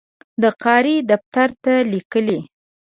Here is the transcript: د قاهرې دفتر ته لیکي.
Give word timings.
د 0.41 0.43
قاهرې 0.61 0.95
دفتر 1.11 1.49
ته 1.63 1.73
لیکي. 1.91 2.37